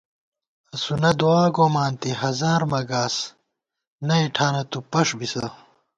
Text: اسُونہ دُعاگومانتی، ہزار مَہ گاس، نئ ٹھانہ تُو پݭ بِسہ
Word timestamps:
اسُونہ 0.73 1.11
دُعاگومانتی، 1.19 2.11
ہزار 2.23 2.61
مَہ 2.71 2.81
گاس، 2.89 3.15
نئ 4.07 4.23
ٹھانہ 4.35 4.63
تُو 4.69 4.79
پݭ 4.91 5.07
بِسہ 5.17 5.45